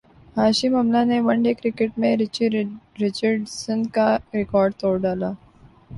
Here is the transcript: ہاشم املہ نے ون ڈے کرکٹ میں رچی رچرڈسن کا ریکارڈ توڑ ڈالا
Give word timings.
ہاشم 0.37 0.73
املہ 0.79 1.01
نے 1.09 1.17
ون 1.25 1.37
ڈے 1.43 1.53
کرکٹ 1.59 1.91
میں 2.01 2.13
رچی 2.21 2.45
رچرڈسن 3.01 3.79
کا 3.95 4.07
ریکارڈ 4.35 4.71
توڑ 4.79 4.95
ڈالا 5.03 5.29